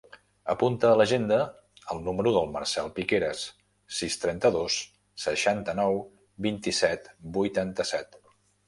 [0.51, 1.37] Apunta a l'agenda
[1.95, 3.45] el número del Marcel Piqueras:
[4.01, 4.81] sis, trenta-dos,
[5.29, 6.03] seixanta-nou,
[6.49, 8.23] vint-i-set, vuitanta-set.